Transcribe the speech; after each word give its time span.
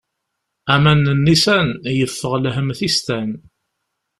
Aman 0.73 0.99
n 1.09 1.13
nnisan, 1.21 1.67
yeffeɣ 1.97 2.33
lhemm 2.43 2.69
tistan. 2.79 3.29